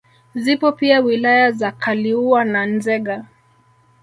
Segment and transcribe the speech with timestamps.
[0.35, 3.25] Zipo pia wilaya za Kaliua na Nzega